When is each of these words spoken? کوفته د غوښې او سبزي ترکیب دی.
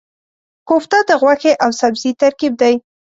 کوفته 0.67 0.97
د 1.09 1.11
غوښې 1.21 1.53
او 1.63 1.69
سبزي 1.79 2.11
ترکیب 2.21 2.53
دی. 2.61 2.75